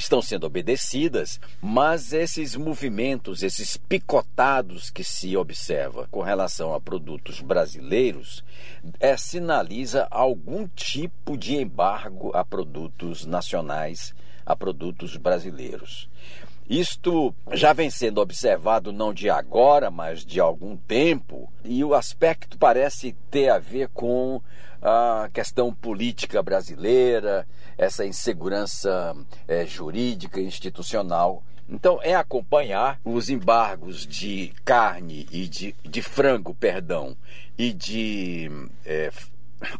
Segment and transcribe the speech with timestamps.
[0.00, 7.40] estão sendo obedecidas, mas esses movimentos, esses picotados que se observa com relação a produtos
[7.40, 8.42] brasileiros,
[8.98, 16.08] é, sinaliza algum tipo de embargo a produtos nacionais, a produtos brasileiros.
[16.70, 22.56] Isto já vem sendo observado não de agora, mas de algum tempo, e o aspecto
[22.56, 24.40] parece ter a ver com
[24.80, 27.44] a questão política brasileira,
[27.76, 29.16] essa insegurança
[29.48, 31.42] é, jurídica institucional.
[31.68, 37.16] Então, é acompanhar os embargos de carne e de, de frango, perdão,
[37.58, 38.48] e de
[38.86, 39.10] é,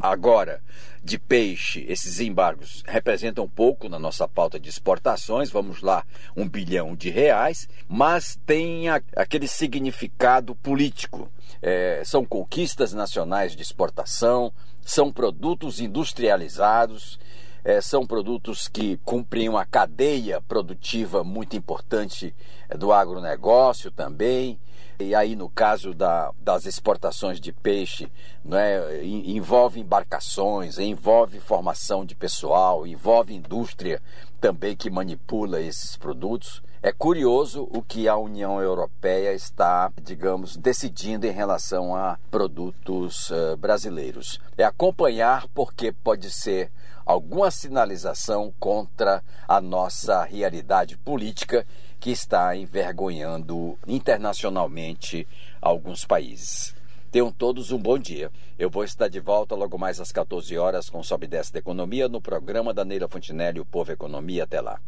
[0.00, 0.62] Agora,
[1.02, 6.04] de peixe, esses embargos representam pouco na nossa pauta de exportações, vamos lá,
[6.36, 11.30] um bilhão de reais, mas tem a, aquele significado político.
[11.62, 17.18] É, são conquistas nacionais de exportação, são produtos industrializados,
[17.64, 22.34] é, são produtos que cumprem uma cadeia produtiva muito importante
[22.68, 24.58] é, do agronegócio também.
[24.98, 28.12] E aí, no caso da, das exportações de peixe,
[28.44, 34.02] né, envolve embarcações, envolve formação de pessoal, envolve indústria
[34.40, 36.62] também que manipula esses produtos.
[36.82, 43.54] É curioso o que a União Europeia está, digamos, decidindo em relação a produtos uh,
[43.58, 44.40] brasileiros.
[44.56, 46.72] É acompanhar porque pode ser
[47.04, 51.66] alguma sinalização contra a nossa realidade política
[52.00, 55.28] que está envergonhando internacionalmente
[55.60, 56.74] alguns países.
[57.12, 58.30] Tenham todos um bom dia.
[58.58, 61.58] Eu vou estar de volta logo mais às 14 horas com Sobe e Desce da
[61.58, 64.44] Economia no programa da Neira Fontinelli, o Povo Economia.
[64.44, 64.80] Até lá.